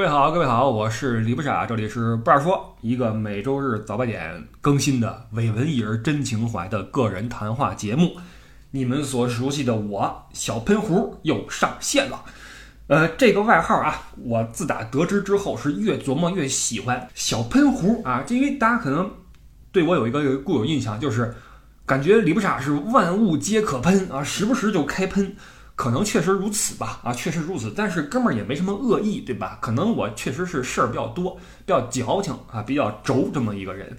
[0.00, 8.16] 各位好，各位好，我是李不傻，这里是不二说，一个每周日早八点更新的伪文艺儿真情怀的个人谈话节目。
[8.70, 12.24] 你们所熟悉的我小喷壶又上线了。
[12.86, 19.10] 呃，这个外号啊，我自打得知之后是越琢磨越喜欢小喷壶啊，这因为大家可能
[19.70, 21.34] 对我有一个固有印象，就是
[21.84, 25.36] 感觉李不傻是万物皆可喷啊，时不时就开喷。
[25.80, 27.72] 可能确实如此吧，啊，确实如此。
[27.74, 29.56] 但是哥们儿也没什么恶意，对吧？
[29.62, 33.96] 可能我确实是事儿比较多，比较矫情啊，比较轴这么一个人。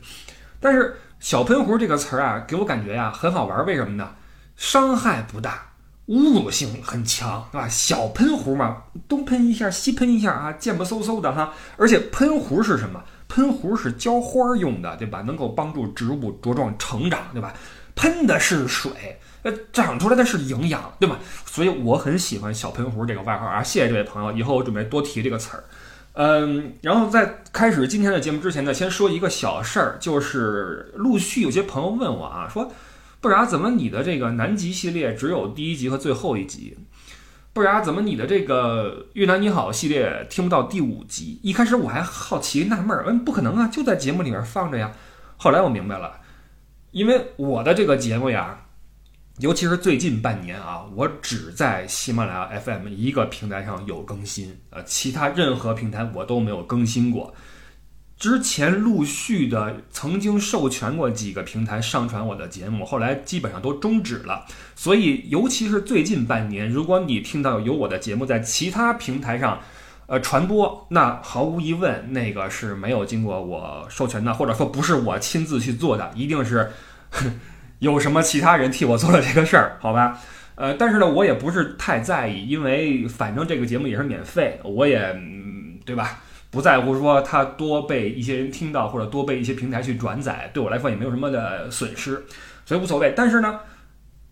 [0.59, 3.65] 但是“小喷壶”这个词儿啊，给我感觉呀很好玩。
[3.65, 4.11] 为什么呢？
[4.55, 5.71] 伤害不大，
[6.09, 7.67] 侮辱性很强，对吧？
[7.67, 11.51] 小喷壶嘛，东喷一下，西喷一下啊，贱不嗖嗖的哈。
[11.77, 13.03] 而且喷壶是什么？
[13.27, 15.23] 喷壶是浇花用的，对吧？
[15.23, 17.51] 能够帮助植物茁壮成长，对吧？
[17.95, 19.17] 喷的是水。
[19.43, 21.17] 呃，长出来的是营养，对吧？
[21.45, 23.63] 所以我很喜欢“小喷壶”这个外号啊！
[23.63, 25.63] 谢谢这位朋友，以后我准备多提这个词儿。
[26.13, 32.71] 嗯，然后在开始今天的节目之前呢，先说一个小事儿，就是陆续有些朋友问我啊，说
[33.19, 36.77] 不然怎么你的这个南极系列只有第一集和最后一集？
[37.53, 41.39] 不然怎么你的这个越南你好系列听不到第五集？
[41.41, 44.91] 一开始我还好奇纳闷儿，嗯，不可能啊，就在节目里面放着呀。
[45.37, 46.19] 后来我明白了，
[46.91, 48.65] 因为我的这个节目呀。
[49.41, 57.33] 尤其是最近半年啊，我只在喜马拉雅 FM 一个平台上有更新，呃，其他任何平台我都没有更新过。
[58.19, 64.45] 之前陆续的曾经授权过几个平台上传我的节目，后来基本上都终止了。
[64.75, 69.59] 所以，尤其是最近半年，如果你听到有我的节目在其他平台上，
[70.05, 76.71] 呃，传播，那毫无疑问，那个是没有经过我授权的，或者说不是我亲自去做的，一定是。
[77.81, 79.77] 有什么其他人替我做了这个事儿？
[79.81, 80.19] 好吧，
[80.53, 85.19] 呃，但是呢，我也不是太在意，因为反正这个节目也是免费，我也
[85.83, 86.19] 对吧？
[86.51, 92.23] 不在乎说它多被一些人听到，或者多被一些平台去转载，对我来说也没有什么的损失，
[92.65, 93.13] 所以无所谓。
[93.15, 93.61] 但是呢，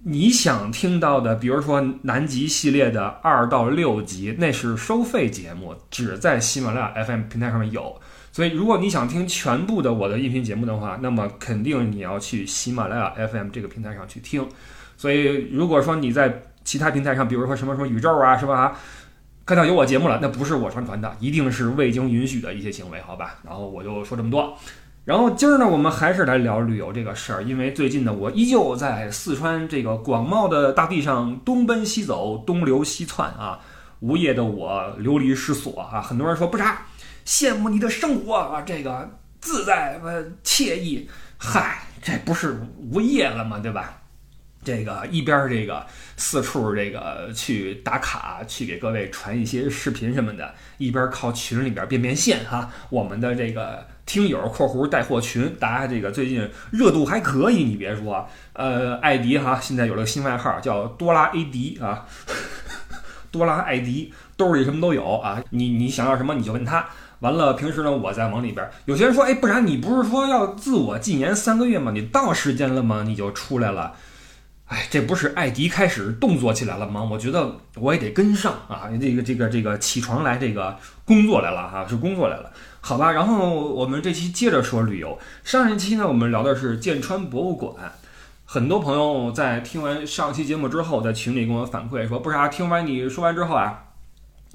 [0.03, 8.00] 你想听到的，比如说南极系列的二到六集，那是收费节目，只在喜马拉雅 FM 平台上面有。
[8.31, 14.47] 所以，如果你想听全部的我的音频节目的话，那么肯定你要去喜马拉雅 FM 这个平台上去听。
[14.95, 18.78] 所以，如果说你在其他平台上，比如说什么什么宇宙啊，是吧？
[19.45, 23.39] 看到有我节目了，那不是我上传的，一定是未经允许的一些行为，好吧？
[23.44, 24.56] 然后我就说这么多。
[25.06, 33.59] 然后今儿呢，我们还是来聊旅游这个事儿，因为最近呢，我依旧在四川这个广袤的大地上东奔西走，东流西窜啊。
[34.01, 36.84] 无业的我流离失所啊，很多人说不啥。
[37.29, 39.07] 羡慕你的生活啊，这个
[39.40, 41.07] 自在呃惬意，
[41.38, 42.59] 嗨，这不是
[42.91, 43.59] 无业了吗？
[43.59, 44.01] 对吧？
[44.63, 45.85] 这个一边这个
[46.18, 52.72] 四处这个去打卡，去给各位传一些视频什么的，一边靠群里边变变现哈。
[52.89, 62.07] 我们的这个听友（括弧带货群），大家这个最近热度还可以，你别说，呃，艾迪哈现在有了个新外号叫多拉 A 迪啊，
[63.29, 66.89] 多拉艾迪兜里什么都有啊，你你想要什么你就问他。
[67.19, 68.66] 完了，平时呢，我再往里边。
[68.85, 71.91] 有些人说，哎，不然你不是说要自我禁言三个月吗？
[71.94, 73.03] 你到时间了吗？
[73.06, 73.94] 你就出来了。
[74.68, 77.03] 哎，这不是艾迪开始动作起来了吗？
[77.03, 78.88] 我觉得我也得跟上啊。
[79.02, 82.50] 这个这个这个起床来这个工作来了哈，是工作来了。
[82.80, 85.19] 好吧，然后我们这期接着说旅游。
[85.44, 87.74] 上一期呢，我们聊的是剑川博物馆。
[88.46, 93.84] 很多朋友在听完上期节目之后，在群里跟我反馈说，不是啊，听完你说完之后啊，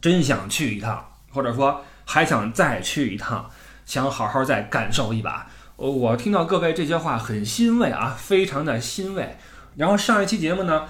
[0.01, 1.83] 真想去一趟，或者说。
[2.05, 3.51] 还想再去一趟，
[3.85, 5.47] 想好好再感受一把。
[5.77, 9.37] 我听到各位这些话很欣慰啊，非常的欣慰。
[9.77, 10.85] 然后上一期节目呢，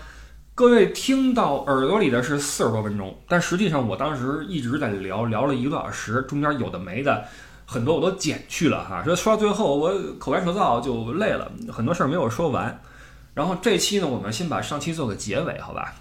[0.54, 7.24] 各位听到耳朵里的是四十多分钟，但实际上我当时一直在聊，聊了一个多小时，中间有的没的，
[7.64, 9.02] 很多我都剪去了哈。
[9.02, 12.78] 说说到最后我口干舌燥就累了，很多事儿没有说完。
[13.32, 15.94] 然后这期呢，我们先把上期做个结尾，好吧？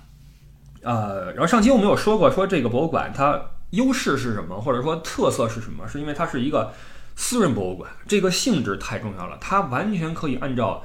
[0.81, 3.41] 呃，然后上期我们有说过，说这个博物馆它。
[3.73, 5.87] 优势是什么，或者说特色是什么？
[5.87, 6.73] 是因为它是一个
[7.15, 9.37] 私人博物馆，这个性质太重要了。
[9.41, 10.83] 它完全可以按照，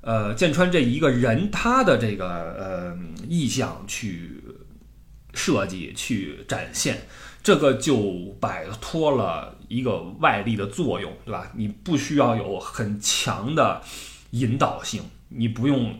[0.00, 2.96] 呃，剑川这一个人他的这个呃
[3.28, 4.42] 意向去
[5.34, 7.08] 设计、去展现，
[7.42, 11.50] 这个就摆脱了一个外力的作用，对吧？
[11.56, 13.82] 你不需要有很强的
[14.30, 15.98] 引导性，你不用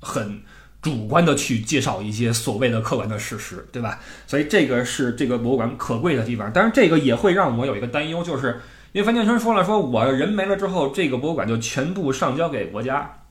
[0.00, 0.42] 很。
[0.80, 3.98] 主观的去介绍一些所谓的客观的事实，对吧？
[4.26, 6.52] 所以这个是这个博物馆可贵的地方。
[6.52, 8.60] 当然，这个也会让我有一个担忧，就是
[8.92, 13.22] 因为樊建春说了，说我人没了之后，这个博物馆就全部上交给国家。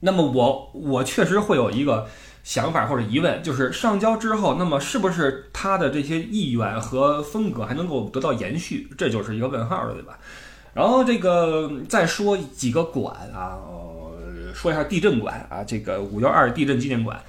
[0.00, 2.08] 那么我我确实会有一个
[2.42, 8.88] 想法或者疑问，就是上交之后，那么是不是他的这些意愿和风格还能够得到延续？
[8.96, 10.18] 这就是一个问号了，对吧？
[10.74, 13.58] 然后这个再说几个馆啊，
[14.62, 17.20] 说一下地震馆啊，这个五幺二地震纪念馆。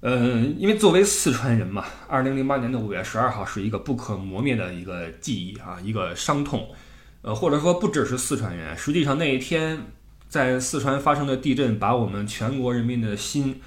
[0.00, 6.68] 嗯，因为作为四川人嘛，二零零八年的五月十二号是一个不可磨灭的一个记忆啊，一个伤痛。
[7.22, 9.76] 呃，或者说不只是四川人，实际上那一天
[10.28, 13.60] 在四川发生的地震，把我们全国人民的心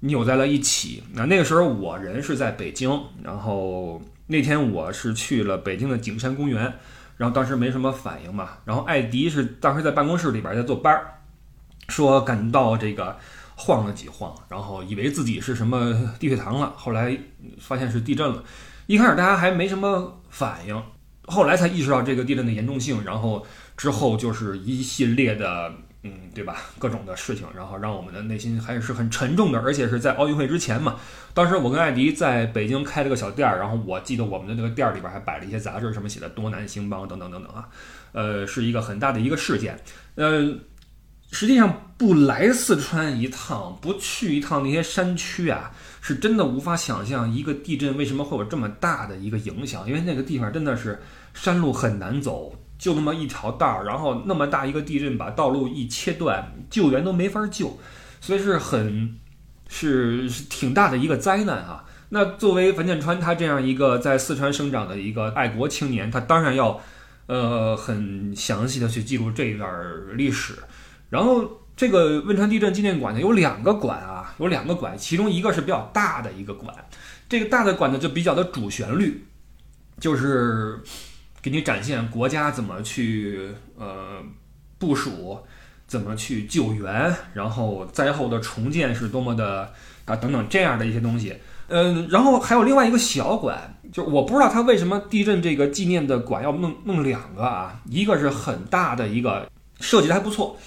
[0.00, 1.02] 扭在了一起。
[1.12, 2.90] 那那个时候我人是在北京，
[3.22, 6.72] 然后那天我是去了北京的景山公园，
[7.18, 8.48] 然后当时没什么反应嘛。
[8.64, 11.19] 然后艾迪是当时在办公室里边在做班儿，
[11.90, 13.18] 说感到这个。
[13.62, 17.14] 晃了几晃，然后以为自己是什么低血糖了，后来
[17.58, 18.42] 发现是地震了。
[18.86, 20.82] 一开始大家还没什么反应，
[21.26, 23.46] 后来才意识到这个地震的严重性，然后
[23.76, 25.70] 之后就是一系列的，
[26.04, 26.56] 嗯，对吧？
[26.78, 29.60] 各种的事情，然后让我们的内心还是很沉重的。
[29.60, 30.96] 而且是在奥运会之前嘛，
[31.34, 37.68] 当时我跟艾迪在北京开了个小店儿，然后我记得我们的那个店儿里边还摆了一些杂志，上面写的“多难兴邦”等等等等啊，
[38.12, 39.78] 呃，是一个很大的一个事件，
[40.14, 40.60] 嗯。
[41.30, 49.86] 实际上不来四川一趟，不去一趟那些山区啊，是真的无法想象一个地震为什么会有这么大的一个影响。
[49.86, 51.00] 因为那个地方真的是
[51.32, 57.78] 山路很难走，就那么一条道儿，然后那么大一个地震把道路一切断，救援都没法救，
[58.20, 59.16] 所以是很
[59.68, 61.84] 是挺大的一个灾难啊。
[62.08, 66.80] 那作为樊建川他这样一个在四川生长的一个爱国青年，他当然要
[67.26, 69.70] 呃很详细的去记录这一段
[70.16, 70.54] 历史。
[71.10, 76.74] 然后这个汶川地震纪念馆呢，有两个馆啊，有两个馆，其中一个是比较大的一个馆，
[77.28, 79.26] 这个大的馆呢就比较的主旋律，
[79.98, 80.80] 就是
[81.42, 84.22] 给你展现国家怎么去呃
[84.78, 85.38] 部署，
[85.86, 89.72] 怎么去救援，然后灾后的重建是多么的
[90.04, 91.34] 啊等等这样的一些东西。
[91.68, 99.48] 嗯，然后还有另外一个小馆，就我不知道他为什么地震这个纪念的馆要弄弄两个啊，一个是很大的一个，
[99.80, 100.58] 设计的还不错。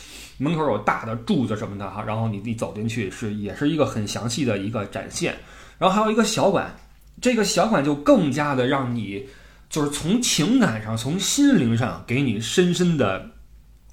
[0.43, 5.33] 门口有大的柱子什么的哈，然后你你走进去是也是一个很详细的一个展现，
[5.77, 6.75] 然后还有一个小馆，
[7.21, 9.25] 这个小馆就更加的让你
[9.69, 13.31] 就是从情感上、从心灵上给你深深的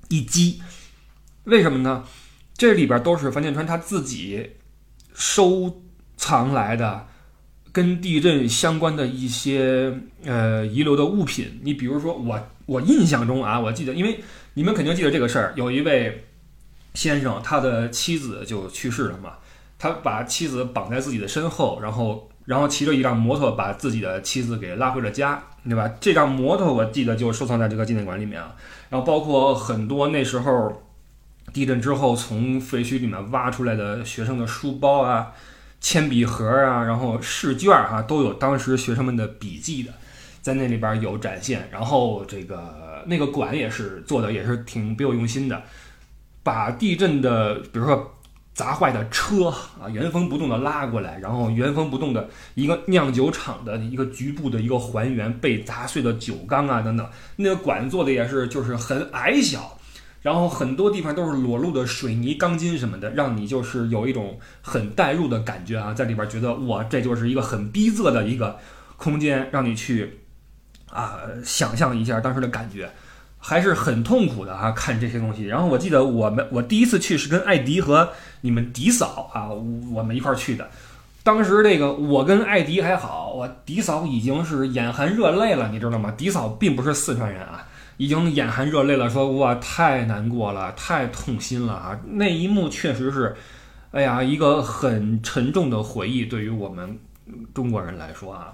[0.09, 0.61] 一击。
[1.45, 2.05] 为什么呢？
[2.57, 4.51] 这里边都是樊建川他自己
[5.15, 5.83] 收
[6.17, 7.07] 藏来的
[7.73, 9.93] 跟地震相关的一些
[10.25, 11.61] 呃遗留的物品。
[11.63, 14.21] 你比如说我我印象中啊，我记得，因为
[14.55, 16.27] 你们肯定记得这个事儿，有一位。
[16.95, 19.35] 先生，他的妻子就去世了嘛？
[19.79, 25.91] 他把妻子绑在自己的身后，然后，然后骑着一辆摩托把自己的妻子给拉回了家，对吧？
[26.01, 28.55] 这辆摩托我记得就收藏在这个纪念馆里面啊。
[28.91, 30.83] 然后包括很多那时候
[31.53, 35.33] 地震之后从废墟里面挖出来的学生的书包啊、
[35.81, 39.93] 铅笔盒啊，然后试卷哈，都有当时学生们的笔记的，
[40.43, 41.69] 在那里边有展现。
[41.73, 45.63] 然后这个那个馆也是做的也是挺别有用心的。
[46.43, 48.17] 把地震的，比如说
[48.53, 59.79] 砸坏的车啊，原封不动的拉过来，然后原封不动的一个酿酒厂的一个局部的一个还原，被砸碎的酒缸啊等等，那个管做的也是就是很矮小，
[60.21, 68.59] 然后很多地方都是裸露的水泥钢筋什么的，让你就是有一种很代入的感觉啊，在里边觉得哇，这就是一个很逼仄的一个
[68.97, 70.21] 空间，让你去
[70.91, 72.91] 啊想象一下当时的感觉。
[73.41, 75.45] 还是很痛苦的啊，看这些东西。
[75.45, 78.09] 然后我记得我们我第一次去是跟艾迪和
[78.43, 79.49] 你们迪嫂啊，
[79.93, 80.69] 我们一块儿去的。
[81.23, 86.13] 当时这个我跟艾迪还好，我迪嫂已经是眼含热泪了，你知道吗？
[86.17, 87.67] 迪嫂并不是四川人啊，
[87.99, 91.99] 已经眼含热泪了，说哇太难过了，太痛心了啊！
[92.07, 93.37] 那一幕确实是，
[93.91, 96.99] 哎呀，一个很沉重的回忆，对于我们
[97.53, 98.53] 中国人来说啊。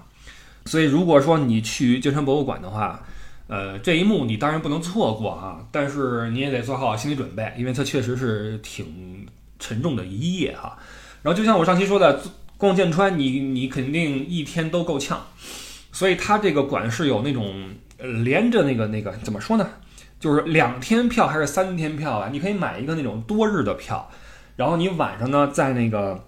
[0.65, 3.01] 所以如果说你去金山博物馆的话，
[3.47, 9.25] 呃，这一幕你当然不能错过啊，但是你也得做好心理准备，因为它确实是挺
[9.57, 10.77] 沉重的一夜哈。
[11.21, 12.21] 然后就像我上期说的，
[12.57, 15.25] 逛剑川，你你肯定一天都够呛，
[15.91, 19.69] 所以它这个馆是有那种连着那个那个怎么说呢？
[20.19, 22.29] 就是两天票还是三天票啊？
[22.31, 24.09] 你可以买一个那种多日的票，
[24.55, 26.23] 然后你晚上呢在那个。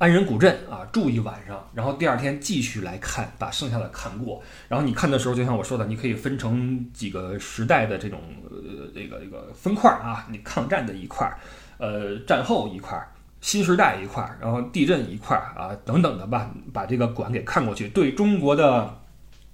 [0.00, 4.42] 安仁古镇啊，住一晚上，然后第二天继续来看，把剩下的看过。
[4.66, 11.30] 然后你看的时候，就像我说的，你可以分成几个时代的这种呃这个这个分块啊，你抗战的一块，
[11.76, 12.98] 呃战后一块，
[13.42, 18.98] 新时代一块，然后地震一块啊等等的吧，把这个馆给看过去，对中国的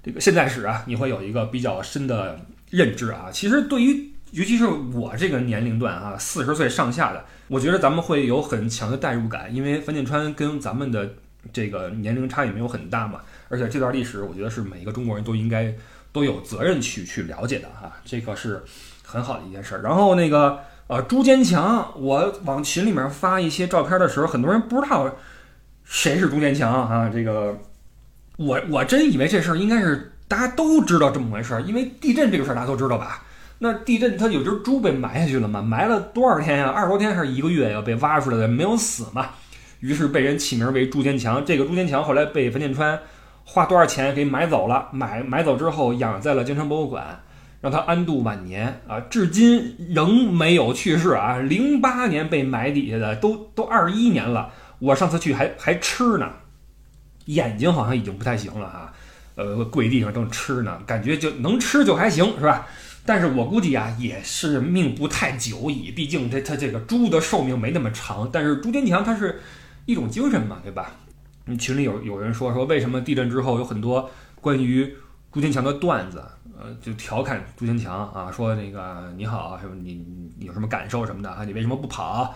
[0.00, 2.38] 这个现代史啊，你会有一个比较深的
[2.70, 3.30] 认知啊。
[3.32, 11.14] 其实对于尤其是我这个年龄段啊，四十岁上下的，我觉得咱们会有很强的代入感，因为樊建川跟咱们的
[11.52, 15.72] 这个年龄差也没有很大嘛，而且这段历史，我觉得是每一个中国人都应该
[16.12, 18.62] 都有责任去去了解的哈，这个是
[19.04, 19.82] 很好的一件事儿。
[19.82, 25.16] 然后那个呃，朱坚强，我往群里面发一些照片的时候，很多人不知道
[25.84, 27.58] 谁是朱坚强啊，这个
[28.36, 33.22] 我我真以为这事儿应该是大家都知道这么回事儿，因为地震这个事儿大家都知道吧。
[33.58, 35.62] 那地震，它有只猪被埋下去了嘛？
[35.62, 36.66] 埋了多少天呀？
[36.68, 37.80] 二十多天还是一个月呀？
[37.80, 39.30] 被挖出来的没有死嘛？
[39.80, 41.44] 于是被人起名为朱坚强。
[41.44, 42.98] 这个朱坚强后来被樊建川
[43.44, 44.88] 花多少钱给买走了？
[44.92, 47.22] 买买走之后养在了京城博物馆，
[47.60, 49.00] 让他安度晚年啊！
[49.08, 51.38] 至今仍没有去世啊！
[51.38, 54.50] 零八年被埋底下的，都都二十一年了。
[54.78, 56.30] 我上次去还还吃呢，
[57.26, 58.92] 眼睛好像已经不太行了哈。
[59.36, 62.66] 呃，跪地上正吃呢，感觉就能吃就还行是吧？
[63.06, 65.92] 但是我估计啊，也是命不太久矣。
[65.92, 68.28] 毕竟这他这个猪的寿命没那么长。
[68.32, 69.40] 但是朱坚强他是
[69.84, 70.90] 一种精神嘛，对吧？
[71.46, 74.10] 你群里有有人说说，为什么地震之后有很多
[74.40, 74.92] 关于
[75.32, 76.24] 朱坚强的段子？
[76.58, 80.04] 呃，就调侃朱坚强啊，说那个你好，什么你
[80.38, 81.44] 你有什么感受什么的啊？
[81.44, 82.34] 你为什么不跑？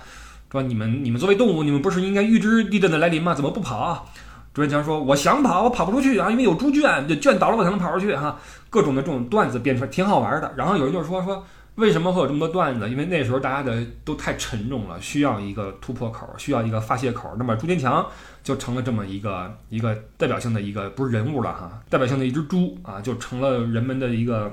[0.52, 3.34] 说你们你们作为动物，你们不是应该预知地震的来临吗？
[3.34, 4.10] 怎么不跑？
[4.52, 8.38] 朱坚强说：“我想跑，我跑不出去啊，因为有猪圈，这圈倒了我才能跑出去哈。”
[8.68, 10.52] 各种的这种段子编出来挺好玩的。
[10.56, 11.44] 然后有人就说说
[11.76, 12.90] 为什么会有这么多段子？
[12.90, 17.32] 因为那时候大家的都太沉重了，需要一个突破口，需要一个发泄口。
[17.38, 18.04] 那么朱坚强
[18.42, 24.52] 就成了这么一个一个代表性的一个不是人物了哈，代表性的一只猪啊，就成了人们的一个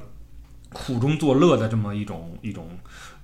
[0.71, 2.69] 苦中作乐的这么一种一种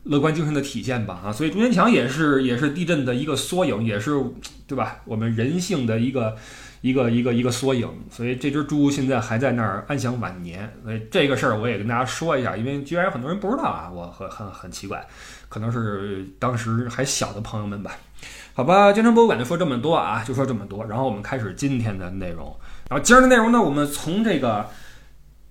[0.03, 1.31] 乐观精神的体现吧啊。
[1.31, 4.19] 所以朱坚强也是也是地震的一个缩影，也是
[4.67, 4.97] 对吧？
[5.05, 6.35] 我们人性的一个。
[6.83, 10.69] 一个一个一个缩影，所以这只猪现在还在那儿安享晚年。
[10.83, 15.07] 所以这个事儿我也跟大家说一下，因为居然有很多人不知道啊，我很很很奇怪，
[15.47, 17.91] 可能是当时还小的朋友们吧。
[18.53, 20.83] 好吧，京城博物馆就说这么多啊，就说这么多。
[20.85, 22.53] 然后我们开始今天的内容。
[22.89, 24.67] 然后今儿的内容呢，我们从这个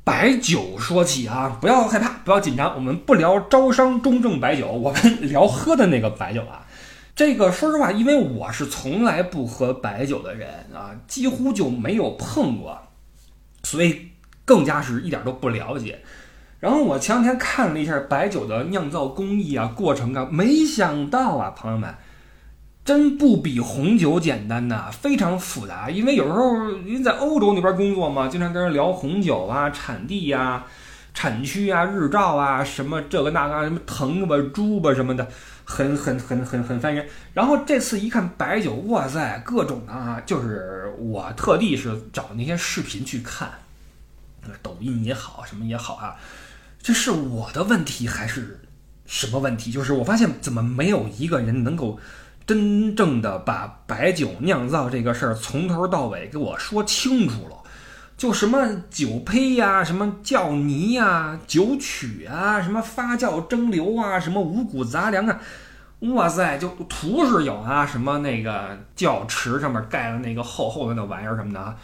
[0.05, 6.67] 白酒说起啊，不要害怕，不要紧张，我们不聊招商中正白酒，我们 聊喝的那个白酒啊。
[7.14, 12.78] 这个说实话，因为我是从来不喝白酒的人啊，几乎就没有碰过，
[13.62, 14.09] 所以
[14.45, 16.00] 更加是一点都不了解。
[16.59, 21.95] 然后我前两天看了一下白酒的酿造工艺啊、过程啊，没想到啊，朋友们，
[22.83, 25.90] 真不比红酒简单呐，非常复杂。
[25.90, 30.64] 因为有时候您在欧洲那边工作嘛，经常跟人聊红酒啊、产地呀、
[31.12, 35.28] 产区啊、日照啊，什么这个那个，什么藤吧、猪吧什么的。
[35.64, 43.50] 很很很很很烦人，然后这次一看白酒，哇塞，各种啊，就是我特地是找那些视频去看，
[44.62, 46.16] 抖音也好，什么也好啊，
[46.83, 48.61] 这是我的问题还是
[49.07, 49.71] 什么问题？
[49.71, 51.99] 就是我发现怎么没有一个人能够
[52.47, 57.57] 真正的把白酒酿造这个事儿从头到尾给我说清楚了。
[58.16, 65.40] 就什么酒胚呀，什么窖泥呀，酒曲啊，什么发酵蒸馏啊，什么五谷杂粮啊，
[66.00, 71.75] 哇塞，就图是有啊，什么那个窖池上面盖了那个厚厚的那玩意儿什么的啊，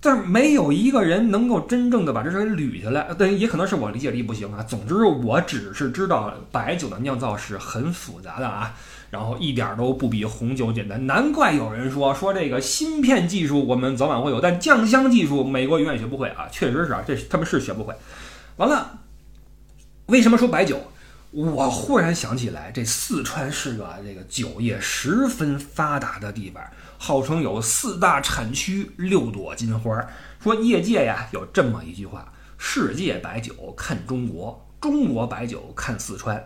[0.00, 3.08] 但是没有一个人能够真正的把这事给捋下来。
[3.18, 4.62] 但也可能是我理解力不行啊。
[4.62, 8.74] 总之，我只是知道白酒的酿造是很复杂的啊。
[9.10, 16.48] 然后一点都不比红酒简单，难怪有人说说这个芯片技术我们早晚会有，但酱香技术美国永远学不会啊！
[16.50, 17.94] 确实是啊，这他们是学不会。
[18.56, 18.98] 完了，
[20.06, 20.90] 为什么说白酒？
[21.30, 26.62] 我忽然想起来，这四川是个这个酒业十分发达的地方，
[26.98, 30.04] 号称有四大产区六朵金花。
[30.42, 36.44] 说业界呀有这么一句话：世界白酒看中国，中国白酒看四川。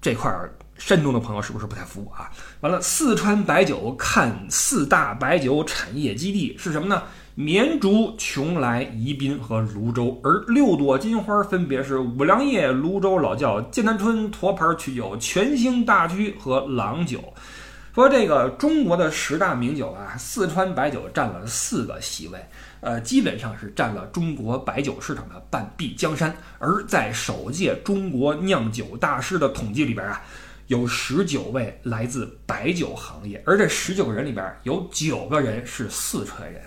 [0.00, 0.54] 这块儿。
[0.80, 2.32] 山东的朋友是不是不太服啊？
[2.62, 7.02] 完了，四川白酒看四大白酒产业基地是什么呢？
[7.34, 17.22] 绵竹、邛崃、宜宾和泸州，而六朵金花分别是五粮液、泸州老窖、剑南春、沱牌曲酒、全兴大曲和郎酒。
[17.94, 22.38] 说这个中国的十大名酒啊，四川白酒占了四个席位。
[22.80, 26.34] 呃，基本上是占了中国白酒市场的半壁江山。
[26.58, 30.22] 而在首届中国酿酒大师的统计里边啊。
[30.70, 36.62] 有十九位来自白酒行业，而这十九个人里边有九个人是四川人。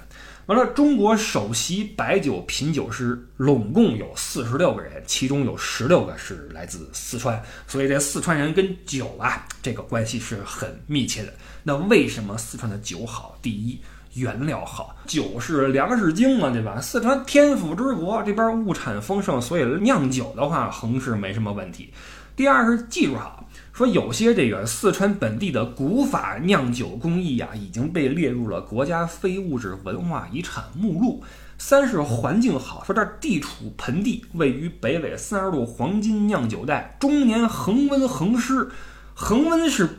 [0.47, 7.41] 完了，中国首席白酒品酒师拢共有四十六个人，其中有十六个是来自四川。
[7.65, 11.33] 所以这四川人跟酒啊，这个关系是很密切的。
[11.63, 13.37] 那为什么四川的酒好？
[13.41, 13.79] 第一，
[14.15, 16.81] 原料好，酒是粮食精嘛，对吧？
[16.81, 21.93] 四川天府之国，这边物产丰盛，所以酿酒的话，横是没什么问题。
[22.35, 31.23] 第二是技术好，说有些这个四川本地的古法酿酒工艺呀，已经被列入了国家非物质文化遗产目录。
[31.57, 38.69] 三是环境好，说这地处盆地，位于北纬三十度黄金酿酒带，终年恒温恒湿，
[39.15, 39.89] 恒温是。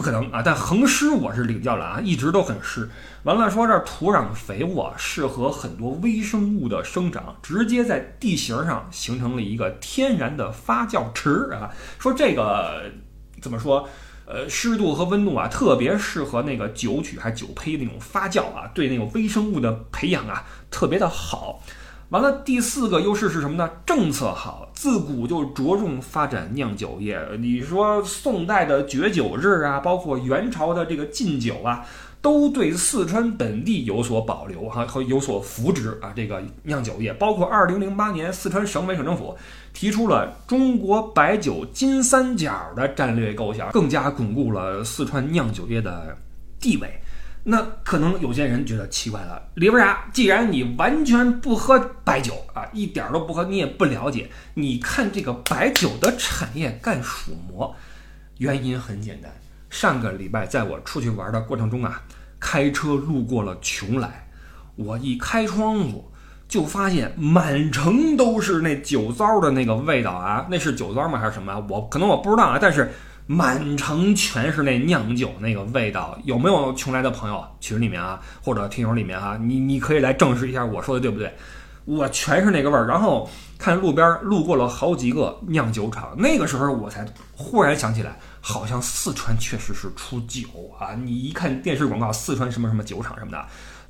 [0.00, 0.40] 不可能啊！
[0.42, 2.88] 但恒湿我是领教了啊，一直都很湿。
[3.24, 11.68] 完了说这土壤肥沃，适合很多微生物的生长，直接在地形上形成了一个天然的发酵池啊。
[11.98, 12.84] 说这个
[13.42, 13.86] 怎么说？
[14.24, 21.62] 呃，湿度和温度啊，特别适合那个酒曲还酒胚那种发酵啊，对那个微生物的培养啊，特别的好。
[22.10, 23.70] 完了，第四个优势是什么呢？
[23.86, 27.16] 政策好，自古就着重发展酿酒业。
[27.38, 31.86] 你说宋代的爵酒制啊，包括元朝的这个禁酒啊，
[32.20, 36.12] 都对四川本地有所保留哈和有所扶植啊。
[36.16, 39.36] 这个酿酒业，包括二零零八年四川省委省政府
[39.72, 46.16] 提出了中国白酒金三角的战略构想，更加巩固了四川酿酒业的
[46.58, 47.00] 地位。
[47.44, 57.74] 那可能有些人觉得奇怪了，李不傻，既然你完全不喝白酒啊，一点都不喝，你也不了解，你看这个白酒的产业干什么？
[58.36, 59.32] 原因很简单，
[59.70, 62.02] 上个礼拜在我出去玩的过程中啊，
[62.38, 64.08] 开车路过了邛崃，
[64.76, 66.10] 我一开窗户
[66.46, 71.66] 就发现满城都是那酒糟的那个味道啊，那是酒糟吗还是什么？
[71.70, 72.92] 我可能我不知道啊，但是。
[73.26, 79.38] 满城全是那酿酒那个味道，有没有邛崃的朋友群里面啊，或者听友里面啊？
[79.40, 81.32] 你你可以来证实一下我说的对不对？
[81.84, 82.86] 我全是那个味儿。
[82.86, 90.48] 然后看路边路过了好几个酿酒厂，那个时候我才忽然想起来，好像四川确实是出酒
[90.78, 90.94] 啊！
[90.94, 93.46] 你一看电视广告，四川什么什么酒厂什么的，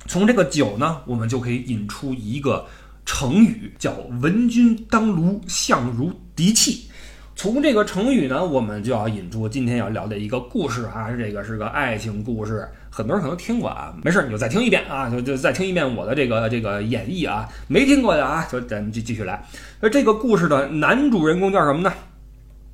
[0.07, 2.65] 从这个酒呢，我们就可以引出一个
[3.05, 6.89] 成语，叫“闻君当炉，相如敌器”。
[7.35, 19.43] 从这个成语呢，我们就要引出今天要聊的一个故事啊，这个是个爱情故事，很多人可能听过啊，没事你就再听一遍啊，就就再听一遍我的这个这个演绎啊，没听过的啊，就咱们继继续来。
[19.79, 21.91] 那这个故事的男主人公叫什么呢？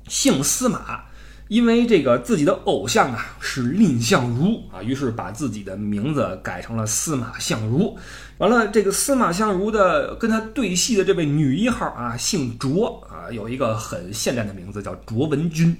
[0.06, 1.02] 姓司马。
[1.48, 7.98] 因为这个自己的偶像啊是蔺相如啊，于是把自己的名字改成了司马相如。
[8.36, 15.76] 完了，这个司马相如的跟他对戏的这位女一号啊，姓卓啊，有一个很现代的名字叫卓文君。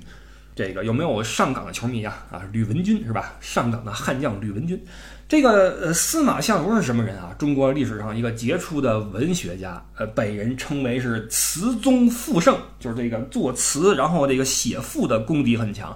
[0.57, 2.26] 这个有没有上港的球迷啊？
[2.33, 3.35] 啊，吕文君是吧？
[3.40, 4.83] 上港的悍将吕文君。
[5.28, 7.34] 这个呃，司马相如是什么人啊？
[7.38, 15.94] 中国历史上一个杰出的文学家，呃，被人称为是词宗赋圣，就是这个作词，然后这个写赋的功底很强。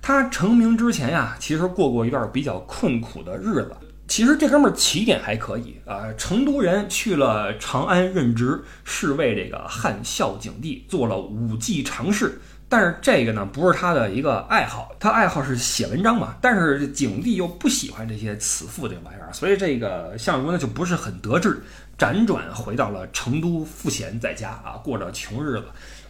[0.00, 3.72] 他成名之前呀，其实过过一段比较困苦的日子。
[4.06, 12.40] 其实这哥们儿起点还可以啊，成都人去了长安任职，是为这个汉孝景帝做了五季常侍。
[12.70, 16.36] 但是这个呢，不是他的一个爱好，他爱好是写文章嘛。
[16.40, 21.62] 但是景帝又不喜欢这些词赋这玩意儿，所以这个相如呢就不是很得志，
[21.98, 25.64] 辗转回到了成都赋闲在家啊，过着穷日子。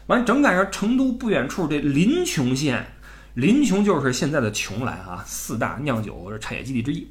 [0.09, 2.85] 完，正赶上成都不远处这临邛县，
[3.35, 7.07] 临邛就是现在的邛崃啊，四大酿酒产业基地之一。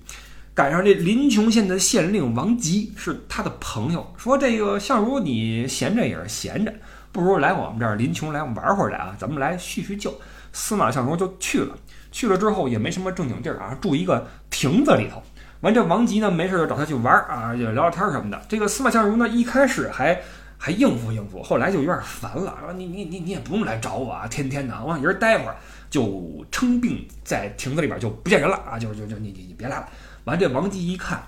[0.54, 6.74] 赶上这临邛县的县令王吉是他的朋友，说这个相如你闲着也是闲着。
[7.18, 9.16] 不如来我们这儿临邛来玩会儿来啊！
[9.18, 10.14] 咱们来叙叙旧。
[10.54, 11.76] 司马相如就去了，
[12.12, 15.24] 去了之后也没什么正经地儿啊，住一个亭子里头。
[15.62, 18.40] 完，这王吉呢没事就找他去玩啊，就聊聊天什么的。
[18.48, 20.22] 这个司马相如呢一开始还
[20.60, 25.56] 还应付应付，后来就有点烦了，说你你你你也不用来找我啊，天天的往一人待会儿，
[25.90, 29.90] 就称病在亭子里边就不见人了啊，就就就你你你别来了。
[30.26, 31.24] 完，这王吉一看，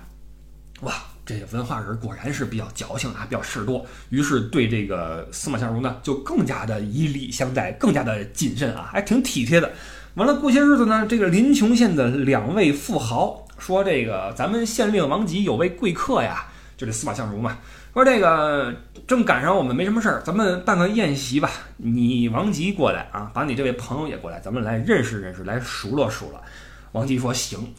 [0.82, 0.92] 哇！
[1.32, 9.70] 这个文化人果然是比较矫情啊，比较事多，于是对这个司马相如呢，就更加的以礼相待，更加的谨慎啊，还挺体贴的。
[10.14, 17.56] 完了，过些日子呢，这个临邛县的两位富豪说：“这个咱们县令王吉有位贵客呀，就这司马相如嘛，
[17.94, 18.74] 说这个
[19.06, 21.48] 正赶上我们没什么事儿，咱们办个宴席吧。
[21.76, 26.42] 你王吉过来啊，把你这位朋友也过来，咱们来认识认识，来熟络熟络。”
[26.90, 27.72] 王吉说：“行。”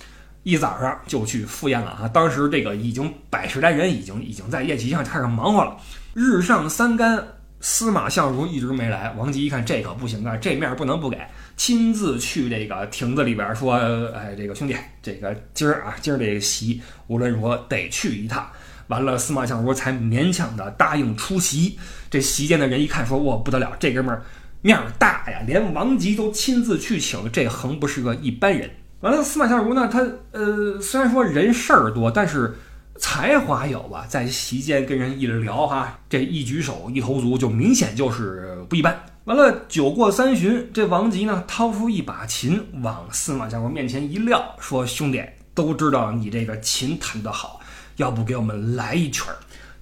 [0.44, 2.08] 一早上就去赴宴了啊！
[2.08, 5.78] 当时这个已经百十来人，已经已经在宴席上开始忙活了。
[6.16, 7.24] 日上三竿，
[7.60, 9.12] 司马相如一直没来。
[9.12, 11.20] 王吉一看这可不行啊，这面不能不给，
[11.56, 13.76] 亲自去这个亭子里边说
[14.18, 18.50] ：“哎，这个兄弟，这个今儿啊，今儿这个席无论如何得去一趟。”
[18.90, 21.78] 完了，司马相如才勉强的答应出席。
[22.10, 24.24] 这席间的人一看说：“哇，不得了，这哥们儿
[24.62, 28.68] 面大呀，连王吉都亲自去请，这横不是个一般人。”
[29.02, 30.00] 完了，司马相如呢，他
[30.32, 32.56] 呃虽然说人事儿多，但是
[33.00, 39.04] 才华有啊，在席间跟人一聊哈，这一举手一投足就明显就是不一般。
[39.26, 47.60] 完了，酒过三巡，这王吉呢掏出一把琴往司马相如面前一撂，说：“兄弟，都知道你这个琴弹得好，
[47.98, 49.36] 要不给我们来一曲儿？”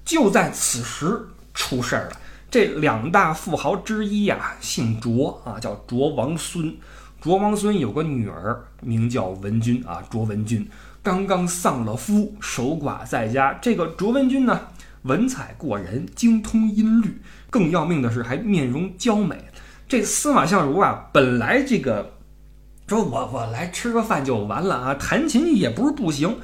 [0.06, 1.20] 就在此时
[1.54, 2.12] 出事儿了。
[2.52, 6.74] 这两大富豪之一呀，姓卓啊，叫卓王孙。
[7.22, 10.68] 卓王孙有个女儿，名叫文君啊，卓文君
[11.04, 13.54] 刚刚丧了夫，守寡在家。
[13.62, 14.60] 这个卓文君呢，
[15.04, 19.36] 文采过人，精通音律，更要命的是还面容娇美。
[19.88, 22.14] 这司马相如啊，本来这个
[22.88, 26.38] 说我我来吃个饭就完了啊，弹琴也不是不行。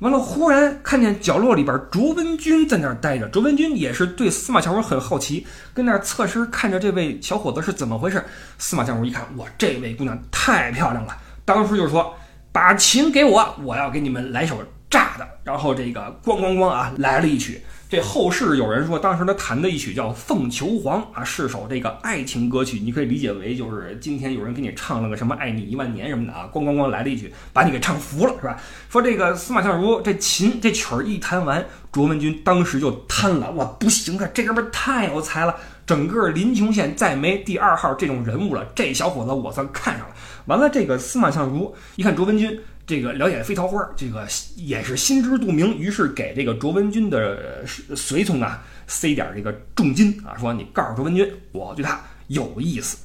[0.00, 3.26] 完了，忽然看见角落里边卓文君在那儿待着。
[3.28, 8.22] 卓文君也是对司马相如很好奇，跟那儿侧身看着这位小伙子是怎么回事。
[8.58, 12.14] 司马相如一看，哇，这位姑娘太漂亮了，当时就说
[12.52, 17.62] ：“把琴给我，我要给你们来首炸的。”然后这个咣咣咣啊，来了一曲。
[17.88, 22.80] 这后世有人说，当时他弹的一曲叫《凤求凰》啊，是首这个爱情歌曲。
[22.80, 28.60] 你可以理解为，就是今天有人给你唱了个什么“爱你一万年”什么的啊，咣咣咣来了一曲，把你给唱服了，是吧？
[28.90, 33.52] 说这个司马相如这琴这曲儿一弹完，卓文君当时就瘫了。
[33.52, 35.54] 哇，不行啊，这哥们太有才了，
[35.86, 38.66] 整个临邛县再没第二号这种人物了。
[38.74, 40.14] 这小伙子我算看上了。
[40.46, 42.58] 完了，这个司马相如一看卓文君。
[42.86, 52.96] 这个了解飞桃花，这个也是心知肚明，于是给这个卓文君的随从啊塞点这个重金啊，说你告诉卓文君，我对他有意思。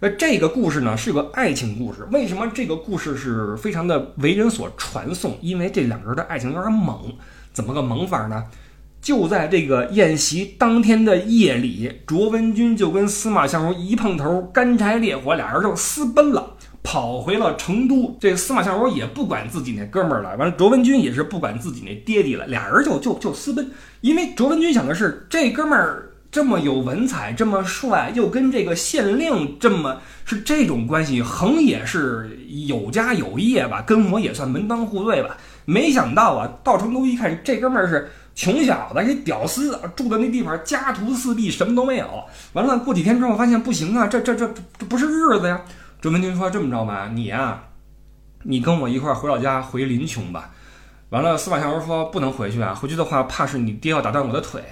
[0.00, 5.36] 那这个故事呢是个爱情故事，为什么这个故事是非常的为人所传颂？
[5.42, 7.12] 因为这两个人的爱情有点猛，
[7.52, 8.44] 怎么个猛法呢？
[9.02, 16.56] 就在这个宴席当天的夜里，卓文君就跟司马相如一碰头，干柴烈火，俩人就私奔了。
[16.90, 23.70] 跑回了成都，这司马相如也不管自己那哥们儿了，完了卓文君也是不管自己那爹地了，俩人就就就私奔。
[24.00, 35.36] 因为卓文君想的是，这哥们儿这么有文采，这么帅，又跟这个县令这么是这种关系，横也是有家有业吧，跟我也算门当户对吧。
[35.66, 42.24] 没想到啊，到成都一看，这哥们儿是穷小子，这屌丝，住的那地方家徒四壁，什么都没有。
[42.54, 45.60] 完了，过几天之后发现不行啊，这这这这不是日子呀。
[46.00, 47.60] 周文君说：“这么着吧，你呀，
[48.44, 50.50] 你跟我一块儿回老家，回临邛吧。”
[51.10, 54.62] 完了，司马相如说：“不能回去啊，回去的话，怕是你爹要打断我的腿。”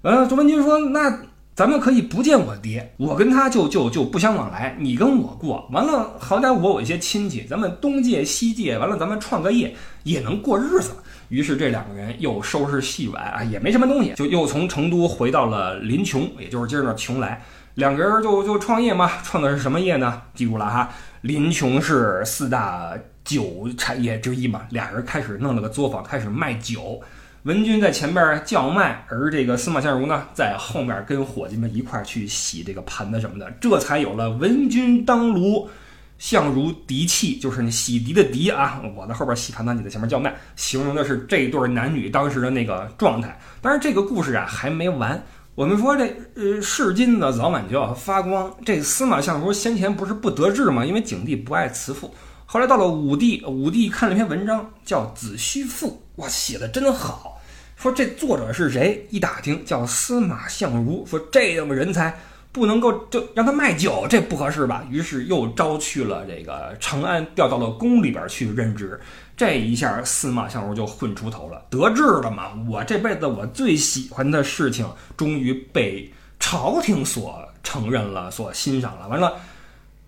[0.00, 1.20] 完了，周文君说：“那
[1.54, 5.68] 咱们可以不见我爹，我跟他就就就不相往来，你跟我过。
[5.70, 10.92] 完了，好歹我有一些亲戚，咱们东借西借，完了咱们创个业也能过日子。”
[11.28, 17.36] 于是这两个人又收拾细软啊，也没什么东西，就又从成都回到了临邛，也就是今儿的邛崃。
[17.74, 20.22] 两个人就就创业嘛， 创的是什么业呢？
[20.34, 20.90] 记住了哈，
[21.22, 22.92] 临邛是四大
[23.24, 24.62] 酒产业之一嘛。
[24.70, 27.00] 俩人开始弄了个作坊，开始卖酒。
[27.44, 35.70] 文君在前边叫卖，而这个司马相如呢，在后面跟伙计们一块去洗这个盘子什么的，这才有了文君当炉，
[36.18, 38.82] 相如涤器，就是那洗涤的涤啊。
[38.94, 43.38] 我在后边洗盘子，你在前面叫卖，形容的是这对男女当时的那个状态。
[43.62, 45.22] 当然，这个故事啊还没完。
[45.60, 48.50] 我们说这呃，是金子早晚就要发光。
[48.64, 50.86] 这司马相如先前不是不得志吗？
[50.86, 52.14] 因为景帝不爱慈父。
[52.46, 55.88] 后来到了武帝，武帝看了篇文章，叫《子虚赋》，
[56.22, 57.38] 哇，写的真好。
[57.76, 59.06] 说这作者是谁？
[59.10, 61.04] 一打听叫司马相如。
[61.04, 62.18] 说这样的人才
[62.52, 64.82] 不能够就让他卖酒，这不合适吧？
[64.88, 68.98] 于是又招去了这个长安，调到了宫里边去任职。
[69.40, 72.50] 这一下，司马相如就混出头了，得志了嘛！
[72.68, 79.08] 我这辈子我最喜欢的事情，终于被朝廷所承认了，所欣赏了。
[79.08, 79.32] 完了，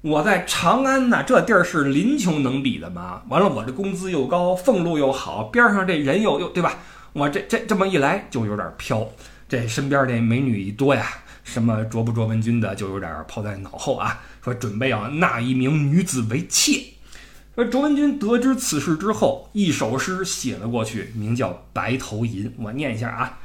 [0.03, 3.23] 我在长安呢，这地儿是林琼能比的吗？
[3.31, 6.75] 完了，我这工资又高，俸禄又好，边上这人又又对吧？
[7.15, 9.09] 我这这这么一来就有点飘，
[9.49, 11.07] 这身边这美女一多呀，
[11.43, 16.85] 什么卓不卓文君的就有点抛在脑后啊，说准备要纳一名女子为妾。
[17.55, 22.47] 而卓文君得知此事之后，一首诗写了过去，名叫《白头吟》。
[22.57, 23.41] 我念一下啊：“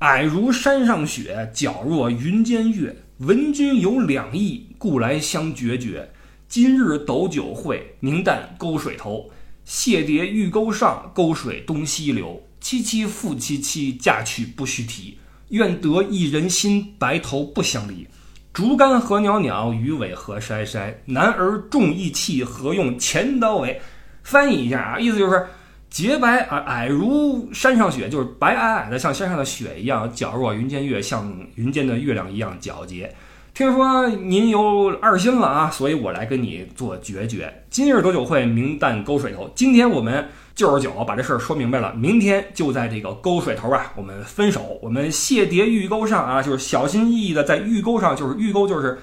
[0.00, 3.04] 矮如山上雪，皎若云间月。
[3.18, 6.12] 闻君有两意，故来相决绝。
[6.48, 9.30] 今日斗酒会，明旦沟水头。
[9.66, 12.42] 谢蝶玉钩上，沟水东西流。
[12.62, 15.18] 凄凄复凄凄，嫁娶不须啼。
[15.50, 18.06] 愿得一人心，白头不相离。”
[18.52, 20.92] 竹竿何袅袅，鱼尾何筛筛。
[21.06, 23.80] 男儿重义气，何用钱刀为？
[24.22, 25.46] 翻译一下啊，意思就是
[25.88, 33.10] 洁白啊，矮如山上雪，就是白矮矮的，像山上的雪一样；皎若云间月，像云间的月亮一样皎洁。
[33.54, 37.52] 听说您有二心了啊，所以我来跟你做决绝。
[37.70, 39.50] 今日斗酒会，明旦沟水头。
[39.54, 41.94] 今天我们就是酒，把这事儿说明白了。
[41.94, 44.78] 明天就在这个沟水头啊，我们分手。
[44.82, 48.98] 我们谢蝶玉沟上啊，就是小心翼翼的在玉沟上，就是玉沟就是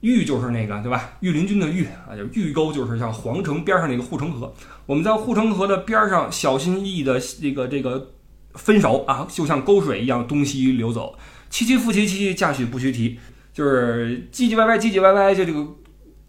[0.00, 1.10] 玉就是那个对吧？
[1.20, 4.52] 御林军的玉啊，就玉沟就是像皇城边上那个护城河。
[4.86, 8.10] 我们在护城河的边上小心翼翼的这个这个
[8.54, 11.14] 分手啊，就像沟水一样东西流走。
[11.50, 13.18] 七七复七七，嫁娶不须提。
[13.52, 15.66] 就是唧唧歪歪，唧唧歪歪，就这个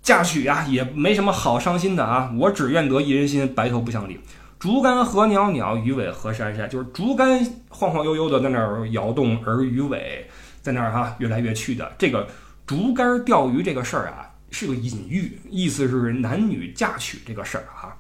[0.02, 2.32] 嫁娶啊，也没什么好伤心的啊。
[2.38, 4.20] 我只愿得一人心，白头不相离。
[4.62, 6.70] 竹竿何袅袅，鱼尾何珊珊。
[6.70, 10.24] 就是竹竿晃晃悠悠的在那儿摇动，而鱼尾
[10.62, 11.92] 在那儿哈越来越去的。
[11.98, 12.28] 这个
[12.68, 17.98] 竹竿钓鱼这个事儿啊，是个隐喻，意思是男女嫁娶这个事儿哈。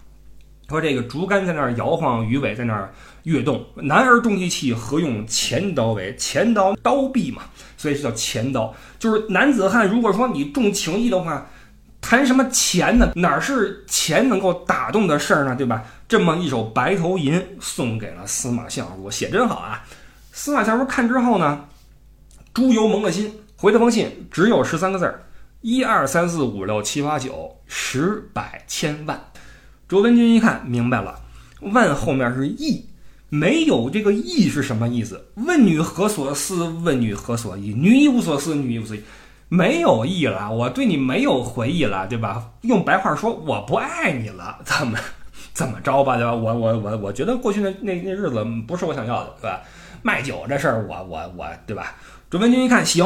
[0.70, 2.94] 说这个竹竿在那儿摇晃，鱼尾在那儿
[3.24, 3.66] 跃动。
[3.76, 6.16] 男儿重义气，何用钱刀为？
[6.16, 7.42] 钱刀刀臂嘛，
[7.76, 8.72] 所以是叫钱刀。
[9.00, 11.44] 就是男子汉，如果说你重情义的话，
[12.00, 13.12] 谈什么钱呢？
[13.16, 15.56] 哪是钱能够打动的事儿呢？
[15.56, 15.84] 对吧？
[16.12, 19.82] 这么一首《白头吟》送给了司马相如，写真好啊！
[20.34, 21.70] 司马相如看之后呢，
[22.54, 25.24] 猪油蒙了心，回了封信，只有十三个字儿：
[25.62, 29.18] 一二三四五六七八九，十百千万。
[29.88, 31.18] 卓文君一看明白了，
[31.62, 32.86] 万后面是义，
[33.30, 35.30] 没有这个义是什么意思？
[35.36, 36.66] 问女何所思？
[36.66, 37.74] 问女何所忆？
[37.74, 39.02] 女亦无所思，女亦无所忆，
[39.48, 42.50] 没有义了，我对你没有回忆了，对吧？
[42.64, 45.00] 用白话说，我不爱你了，怎么
[45.62, 46.34] 怎么着吧，对吧？
[46.34, 49.62] 我我我我觉得过去那那那日子不是我想要的，对吧？
[50.02, 51.94] 卖酒这事儿，我我我，对吧？
[52.32, 53.06] 卓文君一看，行，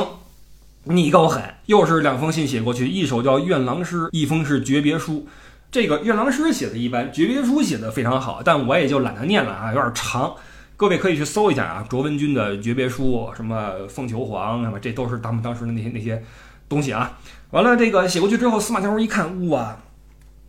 [0.85, 5.27] 你够狠，又是两封信写过去，一首叫《愿郎诗》，一封是诀别书。
[5.69, 10.33] 这个《愿郎诗》写的一般，诀别书写的非常好，但我也就懒得念了啊，有点长。
[10.77, 16.23] 各位可以去搜一下啊，卓文君的诀别书，什么《凤求凰》什么，这都是他们当时的那些那些
[16.69, 17.17] 东西啊。
[17.51, 19.77] 完了，这个写过去之后，司马相如一看，哇，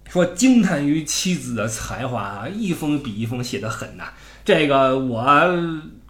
[0.08, 4.04] 说惊叹于妻子的才华啊，一封比一封写的狠呐。
[4.44, 5.24] 这个我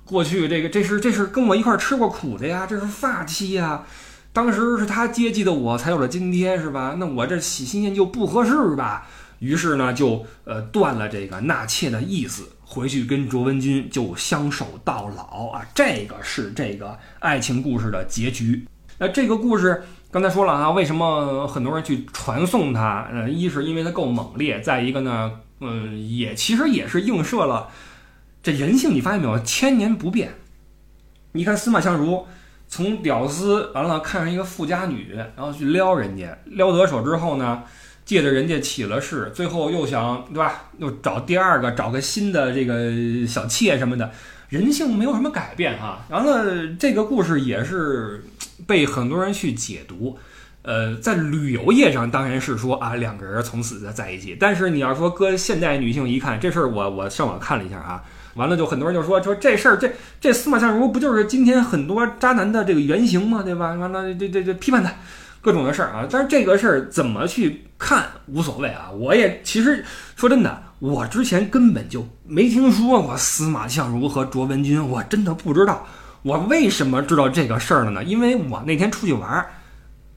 [0.04, 3.84] 过去这个这是这是跟我一块吃过苦的呀，这是发妻呀。
[4.32, 6.96] 当时是他接济的我，才有了今天，是吧？
[6.98, 9.08] 那我这喜新厌旧不合适吧？
[9.38, 15.66] 于是呢，就呃断了这个纳妾的意思，回去跟卓文君就相守到老啊。
[15.74, 18.66] 这个是这个爱情故事的结局。
[18.98, 19.82] 那这个故事
[20.16, 23.06] 刚才说了啊，为什么很多人去传颂它？
[23.12, 27.68] 呃，一是因为它够猛烈，再一个呢，嗯，也其实也是映射了
[28.42, 28.94] 这人性。
[28.94, 30.32] 你发现没有，千年不变。
[31.32, 32.26] 你看司马相如。
[32.66, 37.62] 从屌丝完了看上一个富家女，然后去撩人家，撩得手之后呢，
[38.06, 40.62] 借着人家起了势，最后又想对吧？
[40.78, 44.10] 又找第二个，找个新的这个小妾什么的，
[44.48, 46.04] 人性没有什么改变哈。
[46.08, 46.32] 然后
[46.78, 48.24] 这个故事也是
[48.66, 50.18] 被很多人去解读，
[50.62, 54.36] 呃，在旅游业上当然是说啊，两个人从此在在一起。
[54.38, 58.02] 但是你要说搁现代女性一看这事儿，我我上网看了一下啊。
[58.34, 63.42] 完了，就很多人就说说这事儿，这这司马相如不就是今天很多渣男的这个原型吗？
[63.42, 63.72] 对吧？
[63.72, 64.92] 完了，这这这批判他
[65.40, 66.06] 各种的事儿啊。
[66.10, 68.90] 但是这个事儿怎么去看无所谓啊。
[68.90, 69.82] 我也其实
[70.16, 75.86] 说真的，我之前根本就没听说过司马相如和卓文君，我真的不知道。
[76.22, 78.04] 我为什么知道这个事儿了呢？
[78.04, 79.46] 因为我那天出去玩，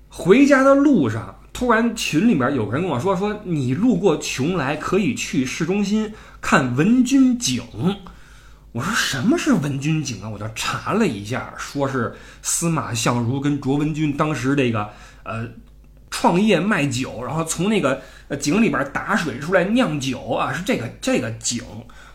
[0.10, 6.14] 回家的路上，突然群里边有人跟我说说，你路过邛崃可以去市中心。
[6.42, 7.64] 看文君井，
[8.72, 10.30] 我说什么是文君井啊？
[10.30, 14.90] 我就查了一下，说是司马相如跟卓文君当时这个
[15.24, 15.48] 呃
[16.10, 18.02] 创业卖酒，然后从那个
[18.36, 21.64] 井里边打水出来酿酒啊，是这个这个井，